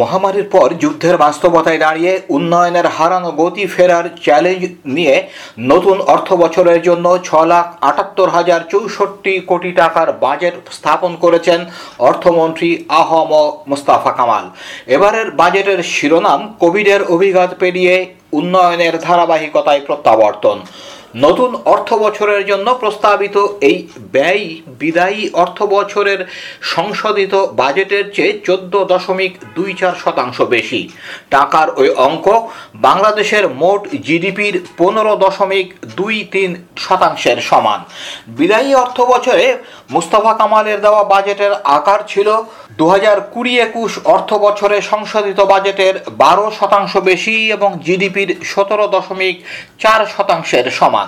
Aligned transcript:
মহামারীর 0.00 0.46
পর 0.54 0.68
যুদ্ধের 0.82 1.16
বাস্তবতায় 1.24 1.82
দাঁড়িয়ে 1.84 2.12
উন্নয়নের 2.36 2.86
হারানো 2.96 3.30
গতি 3.40 3.64
ফেরার 3.74 4.06
চ্যালেঞ্জ 4.24 4.62
নিয়ে 4.96 5.14
নতুন 5.70 5.96
অর্থ 6.14 6.28
বছরের 6.42 6.80
জন্য 6.82 7.06
ছ 7.26 7.30
লাখ 7.52 7.66
আটাত্তর 7.88 8.28
হাজার 8.36 8.60
চৌষট্টি 8.72 9.34
কোটি 9.50 9.70
টাকার 9.72 10.08
বাজেট 10.24 10.54
স্থাপন 10.76 11.12
করেছেন 11.16 11.60
অর্থমন্ত্রী 12.08 12.70
আহম 13.00 13.30
মুস্তাফা 13.70 14.12
কামাল। 14.18 14.44
এবারের 14.96 15.28
বাজেটের 15.40 15.80
শিরোনাম 15.92 16.40
কোভিডের 16.62 17.00
অভিঘাত 17.14 17.50
পেরিয়ে 17.62 17.94
উন্নয়নের 18.38 18.94
ধারাবাহিকতায় 19.06 19.82
প্রত্যাবর্তন। 19.86 20.56
নতুন 21.14 21.50
অর্থ 21.64 21.88
বছরের 21.94 22.42
জন্য 22.46 22.68
প্রস্তাবিত 22.74 23.36
এই 23.60 23.78
ব্যয় 24.12 24.44
বিদায়ী 24.80 25.22
অর্থ 25.42 25.58
বছরের 25.76 26.20
সংশোধিত 26.74 27.34
বাজেটের 27.60 28.04
চেয়ে 28.12 28.32
চোদ্দ 28.46 28.74
দশমিক 28.84 29.32
দুই 29.54 29.70
চার 29.74 29.94
শতাংশ 30.04 30.36
বেশি। 30.54 30.80
টাকার 31.30 31.68
ওই 31.80 31.88
অঙ্ক 32.06 32.26
বাংলাদেশের 32.76 33.44
মোট 33.62 33.82
জিডিপির 34.06 34.54
পনেরো 34.78 35.12
দশমিক 35.16 35.66
দুই 35.96 36.16
তিন 36.32 36.50
শতাংশের 36.78 37.38
সমান। 37.40 37.80
বিদায়ী 38.28 38.70
অর্থ 38.74 38.98
বছরে 39.12 39.46
মুস্তফা 39.90 40.32
কামালের 40.34 40.78
দেওয়া 40.80 41.02
বাজেটের 41.04 41.52
আকার 41.78 42.00
ছিল 42.08 42.28
দু 42.78 42.84
হাজার 42.88 43.16
কুড়ি 43.32 43.54
একুশ 43.58 43.92
অর্থ 44.14 44.30
বছরে 44.46 44.76
সংশোধিত 44.82 45.40
বাজেটের 45.52 45.94
বারো 46.22 46.46
শতাংশ 46.58 46.92
বেশি 47.10 47.36
এবং 47.50 47.70
জিডিপির 47.86 48.30
সতেরো 48.44 48.86
দশমিক 48.86 49.36
চার 49.78 50.00
শতাংশের 50.16 50.66
সমান। 50.70 51.03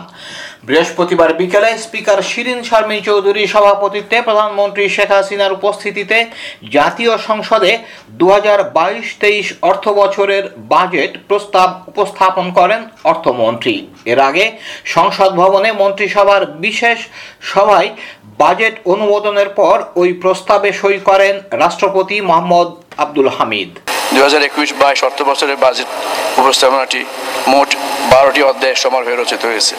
বৃহস্পতিবার 0.66 1.30
বিকেলে 1.34 1.70
স্পিকার 1.78 2.18
শিরিন 2.22 2.60
শারমিন 2.62 3.00
চৌধুরীর 3.02 3.52
সভাপতিত্বে 3.54 4.16
প্রধানমন্ত্রী 4.22 4.84
শেখ 4.88 5.10
হাসিনার 5.12 5.56
উপস্থিতিতে 5.58 6.16
জাতীয় 6.70 7.12
সংসদে 7.18 7.72
দু 8.10 8.26
হাজার 8.30 8.58
অর্থ 9.62 9.84
বছরের 10.00 10.44
বাজেট 10.56 11.12
প্রস্তাব 11.28 11.68
উপস্থাপন 11.88 12.46
করেন 12.50 12.80
অর্থমন্ত্রী। 13.04 13.74
এর 14.04 14.20
আগে 14.20 14.44
সংসদ 14.84 15.30
ভবনে 15.36 15.68
মন্ত্রিসভার 15.72 16.42
বিশেষ 16.46 16.98
সভায় 17.52 17.90
বাজেট 18.38 18.74
অনুমোদনের 18.84 19.48
পর 19.48 19.76
ওই 19.96 20.10
প্রস্তাবে 20.12 20.70
সই 20.72 20.98
করেন 21.04 21.34
রাষ্ট্রপতি 21.52 22.16
মোহাম্মদ 22.20 22.68
আব্দুল 22.96 23.28
হামিদ। 23.28 23.72
দুই 24.12 24.22
হাজার 24.26 24.42
একুশ 24.48 24.68
বাইশ 24.82 25.00
অর্থ 25.08 25.18
বছরের 25.30 25.58
বাজেট 25.64 25.88
উপস্থাপনাটি 26.40 27.00
মোট 27.52 27.68
বারোটি 28.12 28.40
অধ্যায়ের 28.50 28.78
সমারোহে 28.84 29.14
রচিত 29.16 29.42
হয়েছে। 29.50 29.74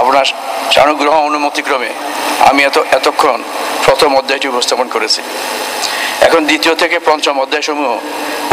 আপনার 0.00 0.26
সানুগ্রহ 0.74 1.14
অনুমতিক্রমে 1.28 1.90
আমি 2.48 2.60
এত 2.68 2.76
এতক্ষণ 2.98 3.38
প্রথম 3.86 4.10
অধ্যায়টি 4.20 4.46
উপস্থাপন 4.52 4.86
করেছি। 4.94 5.20
এখন 6.26 6.40
দ্বিতীয় 6.50 6.74
থেকে 6.82 6.96
পঞ্চম 7.08 7.34
অধ্যায়সমূহ 7.44 7.90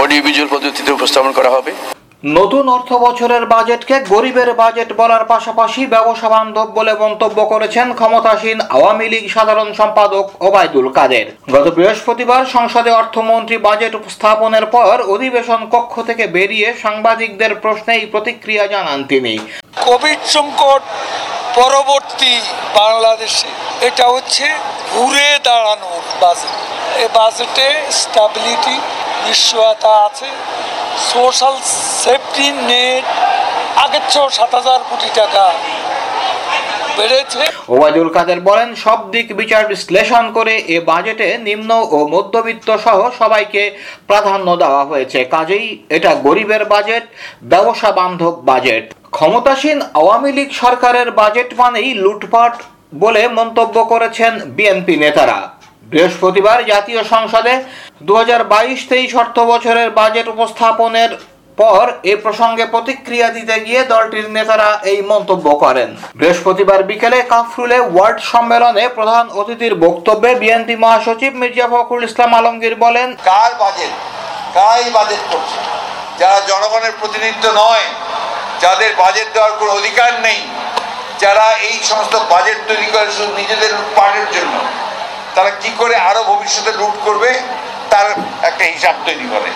অডিও 0.03 0.21
ভিজুয়াল 0.25 0.49
পদ্ধতিতে 0.53 0.89
উপস্থাপন 0.97 1.31
করা 1.37 1.49
হবে। 1.55 1.71
নতুন 2.35 2.65
অর্থ 2.75 2.89
বছরের 3.05 3.43
বাজেটকে 3.53 3.95
গরিবের 4.13 4.49
বাজেট 4.61 4.89
বলার 5.01 5.23
পাশাপাশি 5.33 5.81
ব্যবসা 5.93 6.27
বান্ধব 6.35 6.67
বলে 6.77 6.93
মন্তব্য 7.03 7.39
করেছেন 7.53 7.87
ক্ষমতাসীন 7.99 8.57
আওয়ামী 8.75 9.07
লীগ 9.13 9.25
সাধারণ 9.35 9.69
সম্পাদক 9.79 10.25
ওবায়দুল 10.47 10.87
কাদের। 10.97 11.27
গত 11.55 11.67
বৃহস্পতিবার 11.77 12.43
সংসদে 12.55 12.91
অর্থমন্ত্রী 13.01 13.55
বাজেট 13.67 13.93
উপস্থাপনের 13.99 14.65
পর 14.75 14.95
অধিবেশন 15.13 15.61
কক্ষ 15.73 15.93
থেকে 16.09 16.23
বেরিয়ে 16.35 16.67
সাংবাদিকদের 16.83 17.51
প্রশ্নে 17.63 17.93
এই 17.99 18.05
প্রতিক্রিয়া 18.13 18.65
জানান 18.73 18.99
তিনি। 19.11 19.33
কোভিড 19.87 20.21
সংকট 20.35 20.81
পরবর্তী 21.59 22.33
বাংলাদেশে, 22.79 23.49
এটা 23.87 24.05
হচ্ছে 24.13 24.45
ঘুরে 24.93 25.29
দাঁড়ানোর 25.47 26.03
বাজেট। 26.21 26.55
এই 27.01 27.07
বাজেটে 27.17 27.67
স্টাবিলিটি 28.01 28.75
নিশ্চয়তা 29.27 29.91
আছে। 30.07 30.27
সোশ্যাল 31.11 31.55
সেফটি 32.03 32.47
নেট 32.69 33.05
আগের 33.83 34.03
চেয়েও 34.11 34.29
সাত 34.37 34.51
হাজার 34.59 34.79
কোটি 34.89 35.09
টাকা 35.19 35.45
বেড়েছে। 36.97 37.43
ওবায়দুল 37.73 38.09
কাদের 38.15 38.39
বলেন, 38.49 38.69
সব 38.85 38.99
দিক 39.13 39.27
বিচার 39.39 39.63
বিশ্লেষণ 39.71 40.25
করে 40.37 40.53
এ 40.75 40.77
বাজেটে 40.91 41.27
নিম্ন 41.47 41.69
ও 41.95 41.97
মধ্যবিত্ত 42.15 42.67
সহ 42.85 42.99
সবাইকে 43.19 43.63
প্রাধান্য 44.09 44.47
দেওয়া 44.63 44.83
হয়েছে। 44.91 45.19
কাজেই 45.35 45.67
এটা 45.97 46.11
গরিবের 46.25 46.63
বাজেট 46.73 47.03
ব্যবসা 47.51 47.89
বান্ধব 47.99 48.33
বাজেট 48.49 48.85
ক্ষমতাসীন 49.17 49.77
আওয়ামী 50.01 50.31
লীগ 50.37 50.49
সরকারের 50.63 51.07
বাজেট 51.21 51.49
মানেই 51.59 51.89
লুটপাট 52.03 52.55
বলে 53.03 53.23
মন্তব্য 53.37 53.75
করেছেন 53.91 54.33
বিএনপি 54.55 54.95
নেতারা। 55.03 55.39
বৃহস্পতিবার 55.91 56.59
জাতীয় 56.71 57.01
সংসদে 57.13 57.53
দু 58.07 58.13
হাজার 58.19 58.41
বাইশ 58.53 58.81
তেইশ 58.89 59.11
অর্থ 59.21 59.37
বছরের 59.51 59.89
বাজেট 59.99 60.27
উপস্থাপনের 60.35 61.11
পর 61.57 61.85
এ 62.11 62.13
প্রসঙ্গে 62.23 62.65
প্রতিক্রিয়া 62.73 63.27
দিতে 63.37 63.55
গিয়ে 63.65 63.81
দলটির 63.93 64.27
নেতারা 64.37 64.69
এই 64.91 64.99
মন্তব্য 65.11 65.47
করেন। 65.63 65.89
বৃহস্পতিবার 66.19 66.79
বিকেলে 66.89 67.19
কাফরুলে 67.31 67.77
ওয়ার্ড 67.93 68.19
সম্মেলনে 68.31 68.83
প্রধান 68.97 69.25
অতিথির 69.41 69.73
বক্তব্যে 69.85 70.31
বিএনপি 70.41 70.75
মহাসচিব 70.83 71.31
মির্জা 71.41 71.67
ফখরুল 71.73 72.03
ইসলাম 72.09 72.31
আলমগীর 72.39 72.75
বলেন, 72.85 73.07
কার 73.29 73.51
বাজেট? 73.61 73.93
কারাই 74.55 74.89
বাজেট 74.97 75.23
করছে? 75.31 75.57
যারা 76.19 76.37
জনগণের 76.49 76.93
প্রতিনিধিত্ব 76.99 77.45
নয়, 77.63 77.85
যাদের 78.63 78.91
বাজেট 79.01 79.27
দেওয়ার 79.35 79.53
কোনো 79.59 79.71
অধিকার 79.79 80.11
নেই, 80.25 80.39
যারা 81.23 81.45
এই 81.67 81.77
সমস্ত 81.89 82.13
বাজেট 82.33 82.59
তৈরি 82.69 82.87
করে 82.93 83.07
শুধু 83.15 83.31
নিজেদের 83.41 83.71
লুটপাটের 83.77 84.27
জন্য 84.35 84.55
তারা 85.37 85.51
কি 85.61 85.71
করে 85.81 85.95
আরও 86.09 86.21
ভবিষ্যতে 86.31 86.71
লুট 86.79 86.95
করবে, 87.07 87.29
তার 87.91 88.07
একটা 88.49 88.63
হিসাব 88.73 88.95
তৈরি 89.07 89.27
করে। 89.33 89.49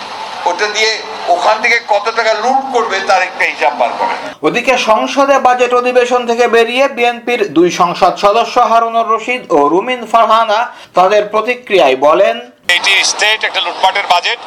ওটা 0.50 0.66
দিয়ে 0.76 0.90
ওখান 1.34 1.56
থেকে 1.62 1.76
কত 1.92 2.06
টাকা 2.18 2.32
লুট 2.44 2.62
করবে, 2.74 2.96
তার 3.10 3.22
একটা 3.28 3.44
হিসাব 3.52 3.72
বার 3.80 3.90
করে। 3.98 4.14
ওদিকে 4.46 4.74
সংসদে 4.90 5.36
বাজেট 5.46 5.72
অধিবেশন 5.80 6.20
থেকে 6.30 6.44
বেরিয়ে 6.56 6.84
বিএনপির 6.96 7.40
দুই 7.56 7.68
সংসদ 7.80 8.12
সদস্য 8.24 8.54
হারুনুর 8.70 9.10
রশিদ 9.12 9.42
ও 9.56 9.58
রুমিন 9.72 10.02
ফারহানা 10.12 10.60
তাদের 10.98 11.22
প্রতিক্রিয়ায় 11.32 11.96
বলেন 12.06 12.36
এটি 12.64 12.92
স্টেট 13.04 13.40
একটা 13.44 13.60
লুটপাটের 13.60 14.06
বাজেট 14.06 14.38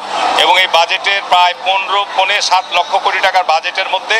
এবং 0.42 0.54
এই 0.62 0.68
বাজেটের 0.72 1.20
প্রায় 1.30 1.54
পনেরো 1.66 2.00
পনেরো 2.16 2.42
সাত 2.42 2.64
লক্ষ 2.76 2.92
কোটি 2.96 3.20
টাকার 3.20 3.44
বাজেটের 3.44 3.88
মধ্যে 3.88 4.18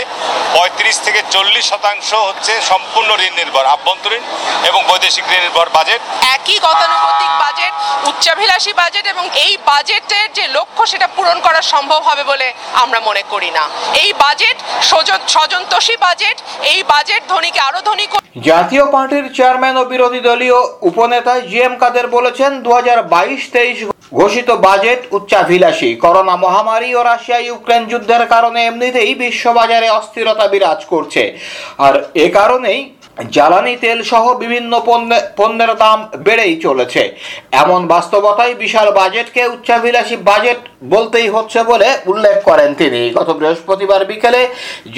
পঁয়ত্রিশ 0.55 0.97
থেকে 0.99 1.21
চল্লিশ 1.31 1.65
শতাংশ 1.71 2.09
হচ্ছে 2.27 2.53
সম্পূর্ণ 2.62 3.11
ঋণ 3.17 3.35
নির্ভর, 3.35 3.65
আভ্যন্তরীণ 3.67 4.23
এবং 4.65 4.81
বৈদেশিক 4.89 5.25
ঋণ 5.27 5.41
নির্ভর 5.41 5.67
বাজেট 5.77 6.01
একই 6.37 6.59
গতানুগতিক 6.59 7.33
বাজেট 7.43 7.73
উচ্চাভিলাষী 8.11 8.72
বাজেট 8.83 9.05
এবং 9.12 9.25
এই 9.44 9.55
বাজেটের 9.71 10.27
যে 10.39 10.44
লক্ষ্য 10.56 10.83
সেটা 10.93 11.09
পূরণ 11.17 11.39
করা 11.47 11.61
সম্ভব 11.72 12.00
হবে 12.09 12.25
বলে 12.31 12.47
আমরা 12.83 12.99
মনে 13.09 13.22
করি 13.33 13.50
না। 13.59 13.65
এই 14.03 14.11
বাজেট 14.25 14.56
স্বজনতোষী 15.34 15.97
বাজেট 16.05 16.37
এই 16.72 16.81
বাজেট 16.93 17.22
ধনীকে 17.33 17.61
আরও 17.69 17.81
ধনী 17.89 18.06
জাতীয় 18.49 18.84
পার্টির 18.94 19.27
চেয়ারম্যান 19.37 19.77
ও 19.81 19.84
বিরোধী 19.93 20.21
দলীয় 20.28 20.59
উপনেতা 20.91 21.34
জি 21.50 21.59
এম 21.67 21.75
কাদের 21.83 22.06
বলেছেন 22.17 22.50
দু 22.65 22.71
হাজার 22.78 22.99
বাইশ 23.15 23.43
তেইশ 23.55 23.78
ঘোষিত 24.19 24.49
বাজেট 24.67 25.00
উচ্চাভিলাষী। 25.19 25.91
করোনা 26.05 26.34
মহামারী 26.44 26.91
ও 26.99 27.00
রাশিয়া 27.11 27.38
ইউক্রেন 27.41 27.83
যুদ্ধের 27.91 28.25
কারণে 28.34 28.61
এমনিতেই 28.65 29.12
বিশ্ববাজারে 29.25 29.88
অস্থিরতা 29.99 30.47
বিরাজ 30.53 30.81
করছে। 30.93 31.23
আর 31.87 31.94
এ 32.25 32.27
কারণেই 32.38 32.81
জ্বালানি 33.16 33.75
তেল 33.82 33.99
সহ 34.10 34.25
বিভিন্ন 34.43 34.72
পণ্যে, 34.88 35.19
পণ্যের 35.38 35.72
দাম 35.82 35.99
বেড়েই 36.27 36.54
চলেছে। 36.66 37.03
এমন 37.62 37.81
বাস্তবতায় 37.93 38.54
বিশাল 38.62 38.88
বাজেটকে 39.00 39.43
উচ্চাভিলাষী 39.54 40.16
বাজেট 40.31 40.60
বলতেই 40.94 41.28
হচ্ছে 41.28 41.60
বলে 41.71 41.88
উল্লেখ 42.06 42.37
করেন 42.49 42.71
তিনি। 42.81 43.00
গত 43.19 43.28
বৃহস্পতিবার 43.38 44.03
বিকেলে 44.10 44.43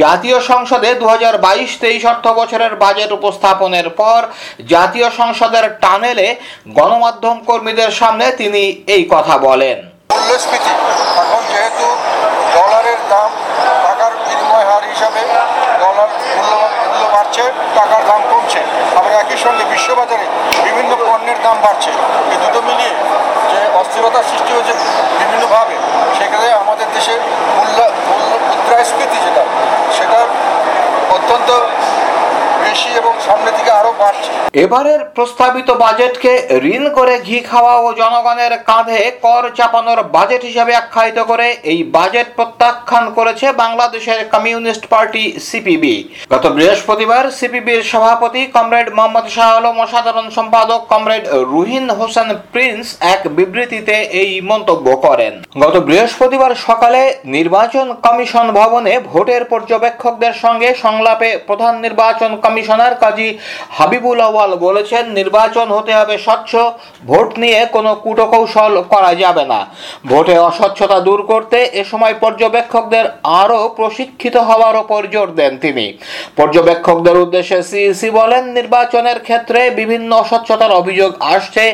জাতীয় 0.02 0.38
সংসদে 0.50 0.90
দু 1.00 1.06
হাজার 1.12 1.34
বাইশ 1.46 1.72
তেইশ 1.82 2.02
অর্থ 2.12 2.26
বছরের 2.40 2.72
বাজেট 2.84 3.10
উপস্থাপনের 3.18 3.88
পর 4.00 4.20
জাতীয় 4.72 5.08
সংসদের 5.20 5.64
টানেলে 5.82 6.28
গণমাধ্যম 6.78 7.36
কর্মীদের 7.48 7.90
সামনে 8.00 8.26
তিনি 8.40 8.62
এই 8.94 9.02
কথা 9.14 9.34
বলেন। 9.48 9.76
মূল্যস্ফীতি 10.12 10.72
এখন 11.22 11.42
যেহেতু 11.52 11.86
ডলারের 12.54 13.00
দাম 13.12 13.30
টাকার 13.84 14.12
বিনিময় 14.24 14.66
হার 14.70 14.84
হিসাবে 14.90 15.20
ডলার 15.82 16.10
মূল্য 16.36 16.52
মূল্য 16.78 17.02
বাড়ছে, 17.38 17.46
টাকার 17.78 18.02
দাম 18.10 18.20
কমছে। 18.30 18.60
আবার 18.98 19.12
একই 19.22 19.38
সঙ্গে 19.44 19.64
বিশ্ববাজারে 19.72 20.26
বিভিন্ন 20.66 20.92
পণ্যের 21.06 21.38
দাম 21.46 21.56
বাড়ছে। 21.64 21.90
এই 22.32 22.38
দুটো 22.44 22.60
মিলিয়ে 22.68 22.92
যে 23.50 23.60
অস্থিরতার 23.80 24.24
সৃষ্টি 24.30 24.50
হয়েছে 24.56 24.74
বিভিন্নভাবে, 25.20 25.76
সেখানে 26.18 26.46
আমাদের 26.62 26.88
দেশে 26.96 27.14
মূল্য 27.56 27.78
মূল্য 28.08 28.30
মুদ্রাস্ফীতি 28.48 29.18
যেটা, 29.26 29.42
সেটা 29.96 30.18
অত্যন্ত 31.16 31.50
বেশি 32.64 32.90
এবং 33.00 33.07
আরও 33.32 33.92
বাড়ছে। 34.00 34.30
এবারের 34.64 35.00
প্রস্তাবিত 35.16 35.68
বাজেটকে 35.84 36.32
ঋণ 36.74 36.84
করে 36.98 37.14
ঘি 37.28 37.38
খাওয়া 37.50 37.74
ও 37.84 37.86
জনগণের 38.00 38.52
কাঁধে 38.68 39.00
কর 39.24 39.42
চাপানোর 39.58 40.00
বাজেট 40.16 40.42
আখ্যায়িত 40.80 41.18
করে 41.30 41.46
এই 41.72 41.80
বাজেট 41.96 42.28
প্রত্যাখ্যান 42.36 43.04
করেছে 43.18 43.46
বাংলাদেশের 43.62 44.20
কমিউনিস্ট 44.34 44.84
পার্টি 44.92 45.24
সিপিবি। 45.48 45.96
গত 46.32 46.44
বৃহস্পতিবার 46.56 47.24
সিপিবির 47.38 47.80
সভাপতি 47.92 48.42
কমরেড 48.56 48.88
মোহাম্মদ 48.96 49.26
শাহ 49.34 49.50
আলম 49.58 49.76
ও 49.82 49.84
সাধারণ 49.94 50.26
সম্পাদক 50.36 50.80
কমরেড 50.92 51.24
রুহিন 51.52 51.86
হোসেন 51.98 52.28
প্রিন্স 52.52 52.86
এক 53.14 53.20
বিবৃতিতে 53.36 53.96
এই 54.22 54.30
মন্তব্য 54.50 54.86
করেন। 55.06 55.34
গত 55.64 55.74
বৃহস্পতিবার 55.88 56.52
সকালে 56.66 57.02
নির্বাচন 57.36 57.86
কমিশন 58.06 58.46
ভবনে 58.58 58.92
ভোটের 59.10 59.42
পর্যবেক্ষকদের 59.52 60.34
সঙ্গে 60.44 60.68
সংলাপে 60.84 61.30
প্রধান 61.48 61.74
নির্বাচন 61.84 62.30
কমিশনার 62.44 62.94
কাজী 63.02 63.17
হাবিবুল 63.76 64.20
আওয়াল 64.28 64.52
বলেছেন, 64.66 65.04
নির্বাচন 65.18 65.66
হতে 65.76 65.92
হবে 65.98 66.14
স্বচ্ছ, 66.26 66.52
ভোট 67.10 67.28
নিয়ে 67.42 67.60
কোনো 67.76 67.90
কূটকৌশল 68.04 68.72
করা 68.92 69.12
যাবে 69.22 69.44
না। 69.52 69.60
ভোটে 70.10 70.36
অস্বচ্ছতা 70.48 70.98
দূর 71.08 71.20
করতে 71.30 71.58
এ 71.80 71.82
সময় 71.90 72.14
পর্যবেক্ষকদের 72.24 73.06
আরও 73.40 73.60
প্রশিক্ষিত 73.78 74.36
হওয়ার 74.48 74.74
ওপর 74.82 75.00
জোর 75.12 75.28
দেন 75.38 75.52
তিনি। 75.64 75.86
পর্যবেক্ষকদের 76.38 77.16
উদ্দেশ্যে 77.24 77.58
সিইসি 77.70 78.08
বলেন, 78.20 78.42
নির্বাচনের 78.58 79.18
ক্ষেত্রে 79.26 79.60
বিভিন্ন 79.80 80.10
অস্বচ্ছতার 80.22 80.72
অভিযোগ 80.80 81.10
আসছে। 81.34 81.64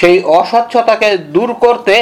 সেই 0.00 0.16
অস্বচ্ছতাকে 0.40 1.08
দূর 1.36 1.50
করতে 1.64 1.94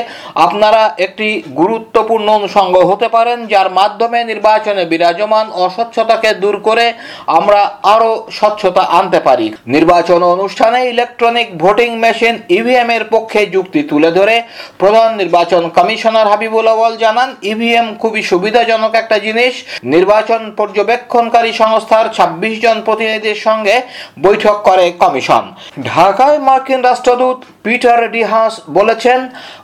আপনারা 0.47 0.83
একটি 1.07 1.29
গুরুত্বপূর্ণ 1.61 2.27
অনুষঙ্গ 2.39 2.75
হতে 2.91 3.09
পারেন, 3.17 3.39
যার 3.53 3.69
মাধ্যমে 3.79 4.19
নির্বাচনে 4.31 4.83
বিরাজমান 4.93 5.47
অস্বচ্ছতাকে 5.67 6.31
দূর 6.43 6.57
করে 6.69 6.87
আমরা 7.39 7.61
আরও 7.95 8.11
স্বচ্ছতা 8.39 8.83
আনতে 8.99 9.21
পারি। 9.29 9.47
নির্বাচন 9.75 10.21
অনুষ্ঠানে 10.35 10.81
ইলেকট্রনিক 10.93 11.49
ভোটিং 11.59 11.91
মেশিন 12.05 12.35
ইভিএম 12.59 12.91
এর 12.97 13.05
পক্ষে 13.15 13.41
যুক্তি 13.55 13.81
তুলে 13.83 14.11
ধরে 14.19 14.37
প্রধান 14.79 15.09
নির্বাচন 15.17 15.63
কমিশনার 15.77 16.31
হাবিবুল 16.33 16.69
আওয়াল 16.75 16.95
জানান 16.97 17.31
ইভিএম 17.53 17.87
খুবই 17.95 18.23
সুবিধাজনক 18.23 18.93
একটা 18.95 19.17
জিনিস। 19.19 19.55
নির্বাচন 19.95 20.43
পর্যবেক্ষণকারী 20.59 21.53
সংস্থার 21.63 22.07
২৬ 22.19 22.55
জন 22.65 22.77
প্রতিনিধির 22.87 23.39
সঙ্গে 23.47 23.77
বৈঠক 24.23 24.57
করে 24.69 24.85
কমিশন। 25.03 25.45
ঢাকায় 25.91 26.39
মার্কিন 26.49 26.81
রাষ্ট্রদূত 26.89 27.39
পিটার 27.65 28.01
ডিহাস 28.15 28.53
বলেছেন 28.71 29.21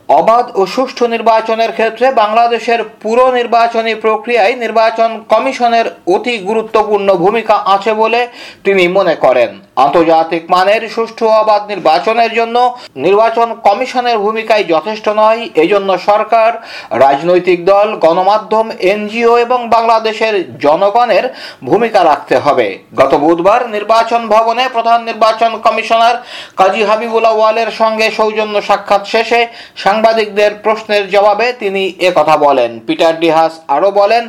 অবাধ 0.08 0.46
ও 0.54 0.62
সুষ্ঠু 0.66 1.04
নির্বাচনের 1.06 1.70
ক্ষেত্রে 1.72 2.06
বাংলাদেশের 2.12 2.80
পুরো 3.02 3.24
নির্বাচনী 3.32 3.92
প্রক্রিয়ায় 3.94 4.54
নির্বাচন 4.56 5.10
কমিশনের 5.28 5.86
অতি 6.06 6.34
গুরুত্বপূর্ণ 6.38 7.08
ভূমিকা 7.14 7.56
আছে 7.66 7.92
বলে 7.94 8.20
তিনি 8.64 8.84
মনে 8.88 9.14
করেন। 9.14 9.50
আন্তর্জাতিক 9.76 10.42
মানের 10.50 10.82
সুষ্ঠু 10.88 11.24
অবাধ 11.40 11.62
নির্বাচনের 11.68 12.30
জন্য 12.34 12.56
নির্বাচন 12.96 13.48
কমিশনের 13.66 14.16
ভূমিকাই 14.18 14.64
যথেষ্ট 14.64 15.06
নয়। 15.08 15.40
এজন্য 15.54 15.90
সরকার, 15.98 16.50
রাজনৈতিক 17.04 17.58
দল, 17.64 17.88
গণমাধ্যম, 17.96 18.66
এনজিও 18.92 19.32
এবং 19.38 19.58
বাংলাদেশের 19.68 20.34
জনগণের 20.58 21.24
ভূমিকা 21.64 22.00
রাখতে 22.04 22.36
হবে। 22.38 22.66
গত 22.96 23.12
বুধবার 23.14 23.60
নির্বাচন 23.68 24.22
ভবনে 24.28 24.64
প্রধান 24.68 25.00
নির্বাচন 25.04 25.50
কমিশনার 25.66 26.16
কাজী 26.56 26.82
হাবিবুল 26.82 27.24
আওয়ালের 27.24 27.70
সঙ্গে 27.70 28.06
সৌজন্য 28.10 28.54
সাক্ষাৎ 28.62 29.02
শেষে 29.06 29.40
সাংবাদিকদের 29.96 30.52
প্রশ্নের 30.64 31.04
জবাবে 31.14 31.46
তিনি 31.62 31.82
একথা 32.08 32.36
বলেন। 32.46 32.70
পিটার 32.86 33.14
ডিহাস 33.22 33.52
আরও 33.76 33.88
বলেন, 34.00 34.24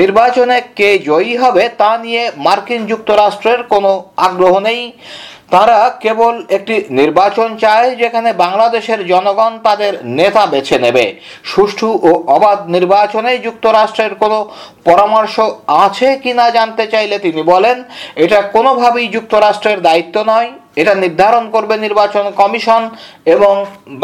নির্বাচনে 0.00 0.56
কে 0.78 0.90
জয়ী 1.08 1.34
হবে 1.42 1.64
তা 1.80 1.90
নিয়ে 2.04 2.22
মার্কিন 2.46 2.82
যুক্তরাষ্ট্রের 2.90 3.60
কোনো 3.72 3.90
আগ্রহ 4.26 4.54
নেই। 4.68 4.82
তারা 5.54 5.78
কেবল 6.04 6.34
একটি 6.56 6.74
নির্বাচন 7.00 7.48
চায় 7.62 7.88
যেখানে 8.02 8.30
বাংলাদেশের 8.44 9.00
জনগণ 9.12 9.52
তাদের 9.66 9.92
নেতা 10.18 10.42
বেছে 10.52 10.76
নেবে। 10.84 11.04
সুষ্ঠু 11.50 11.88
ও 12.08 12.10
অবাধ 12.36 12.58
নির্বাচনে 12.76 13.32
যুক্তরাষ্ট্রের 13.46 14.12
কোনো 14.22 14.38
পরামর্শ 14.88 15.34
আছে 15.84 16.08
কি 16.22 16.32
না 16.40 16.46
জানতে 16.56 16.84
চাইলে 16.92 17.16
তিনি 17.26 17.42
বলেন, 17.52 17.76
এটা 18.24 18.38
কোনোভাবেই 18.54 19.06
যুক্তরাষ্ট্রের 19.16 19.78
দায়িত্ব 19.88 20.16
নয়। 20.32 20.50
এটা 20.80 20.92
নির্ধারণ 20.94 21.44
করবে 21.54 21.74
নির্বাচন 21.76 22.24
কমিশন 22.40 22.82
এবং 23.34 23.54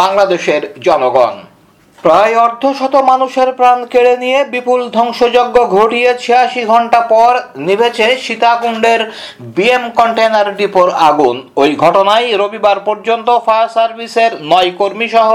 বাংলাদেশের 0.03 0.63
জনগণ। 0.81 1.35
প্রায় 2.05 2.35
অর্ধশত 2.47 2.95
মানুষের 3.11 3.49
প্রাণ 3.59 3.79
কেড়ে 3.93 4.15
নিয়ে 4.23 4.39
বিপুল 4.55 4.81
ধ্বংসযজ্ঞ 4.97 5.57
ঘটিয়ে 5.77 6.11
ছিয়াশি 6.23 6.63
ঘণ্টা 6.73 7.01
পর 7.13 7.33
নিভেছে 7.67 8.07
সীতাকুণ্ডের 8.25 9.01
বিএম 9.57 9.85
কন্টেনার 9.99 10.49
ডিপোর 10.61 10.89
আগুন। 11.09 11.37
ওই 11.63 11.71
ঘটনায় 11.85 12.27
রবিবার 12.41 12.79
পর্যন্ত 12.89 13.29
ফায়ার 13.47 13.73
সার্ভিসের 13.77 14.33
নয় 14.53 14.71
কর্মী 14.81 15.09
সহ 15.15 15.31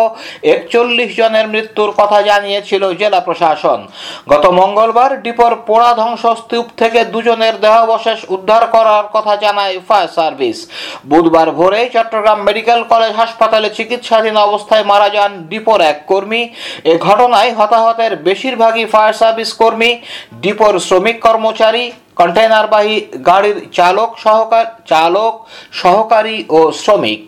একচল্লিশ 0.53 1.09
জনের 1.19 1.47
মৃত্যুর 1.53 1.91
কথা 1.99 2.19
জানিয়েছিল 2.29 2.83
জেলা 3.01 3.21
প্রশাসন। 3.27 3.79
গত 4.31 4.45
মঙ্গলবার 4.59 5.11
ডিপোর 5.25 5.53
পোড়া 5.67 5.91
ধ্বংসস্তূপ 6.01 6.65
থেকে 6.81 6.99
দুজনের 7.13 7.55
দেহাবশেষ 7.63 8.19
উদ্ধার 8.35 8.63
করার 8.75 9.05
কথা 9.15 9.33
জানায় 9.43 9.75
ফায়ার 9.87 10.13
সার্ভিস। 10.17 10.57
বুধবার 11.09 11.49
ভোরে 11.57 11.81
চট্টগ্রাম 11.95 12.39
মেডিকেল 12.47 12.79
কলেজ 12.91 13.13
হাসপাতালে 13.21 13.69
চিকিৎসাধীন 13.77 14.35
অবস্থায় 14.47 14.85
মারা 14.91 15.09
যান 15.15 15.31
ডিপোর 15.51 15.79
এক 15.91 15.99
কর্মী। 16.11 16.43
এ 16.91 16.93
ঘটনায় 17.07 17.51
হতাহতের 17.57 18.11
বেশিরভাগই 18.27 18.85
ফায়ার 18.93 19.13
সার্ভিস 19.21 19.51
কর্মী, 19.61 19.91
ডিপোর 20.43 20.73
শ্রমিক 20.87 21.17
কর্মচারী 21.25 21.83
কন্টেনারবাহী 22.19 22.95
গাড়ির 23.29 23.57
চালক 23.77 24.09
সহকার, 24.25 24.65
চালক, 24.91 25.33
সহকারী 25.81 26.37
ও 26.57 26.59
শ্রমিক। 26.83 27.19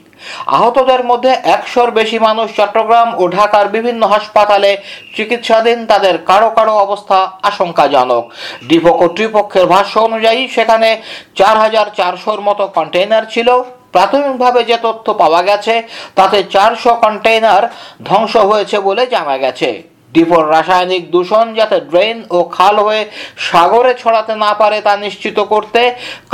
আহতদের 0.57 1.01
মধ্যে 1.03 1.31
একশোর 1.55 1.89
বেশি 1.91 2.17
মানুষ 2.19 2.47
চট্টগ্রাম 2.57 3.09
ও 3.21 3.23
ঢাকার 3.37 3.67
বিভিন্ন 3.69 4.01
হাসপাতালে 4.13 4.71
চিকিৎসাধীন, 5.15 5.79
তাদের 5.85 6.15
কারও 6.29 6.49
কারও 6.57 6.75
অবস্থা 6.85 7.17
আশঙ্কাজনক। 7.49 8.23
ডিপো 8.67 8.91
কর্তৃপক্ষের 8.99 9.65
ভাষ্য 9.65 9.93
অনুযায়ী, 9.99 10.41
সেখানে 10.47 10.89
চার 11.35 11.55
হাজার 11.63 11.87
চারশোর 11.97 12.39
মতো 12.41 12.63
কন্টেইনার 12.67 13.25
ছিল। 13.33 13.49
প্রাথমিকভাবে 13.93 14.61
যে 14.69 14.77
তথ্য 14.87 15.05
পাওয়া 15.21 15.41
গেছে, 15.49 15.73
তাতে 16.15 16.37
চারশো 16.53 16.91
কন্টেইনার 17.03 17.63
ধ্বংস 18.05 18.33
হয়েছে 18.51 18.77
বলে 18.87 19.03
জানা 19.13 19.35
গেছে। 19.37 19.69
ডিপোর 20.13 20.43
রাসায়নিক 20.55 21.03
দূষণ 21.11 21.45
যাতে 21.59 21.77
ড্রেন 21.91 22.17
ও 22.35 22.37
খাল 22.55 22.75
হয়ে 22.87 23.03
সাগরে 23.49 23.91
ছড়াতে 24.01 24.33
না 24.35 24.51
পারে 24.61 24.77
তা 24.81 24.93
নিশ্চিত 25.05 25.37
করতে 25.53 25.81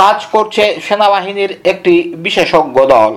কাজ 0.01 0.18
করছে 0.33 0.63
সেনাবাহিনীর 0.86 1.51
একটি 1.71 1.94
বিশেষজ্ঞ 2.25 2.77
দল। 2.94 3.13